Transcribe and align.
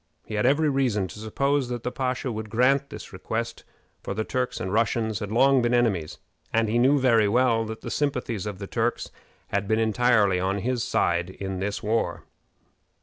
He 0.25 0.33
had 0.33 0.47
every 0.47 0.67
reason 0.67 1.07
to 1.09 1.19
suppose 1.19 1.69
that 1.69 1.83
the 1.83 1.91
pasha 1.91 2.31
would 2.31 2.49
grant 2.49 2.89
this 2.89 3.13
request, 3.13 3.63
for 4.01 4.15
the 4.15 4.23
Turks 4.23 4.59
and 4.59 4.73
Russians 4.73 5.19
had 5.19 5.31
long 5.31 5.61
been 5.61 5.75
enemies, 5.75 6.17
and 6.51 6.67
he 6.67 6.79
knew 6.79 6.97
very 6.97 7.27
well 7.27 7.65
that 7.65 7.81
the 7.81 7.91
sympathies 7.91 8.47
of 8.47 8.57
the 8.57 8.65
Turks 8.65 9.11
had 9.49 9.67
been 9.67 9.77
entirely 9.77 10.39
on 10.39 10.57
his 10.65 10.83
side 10.83 11.29
in 11.29 11.59
this 11.59 11.83
war. 11.83 12.23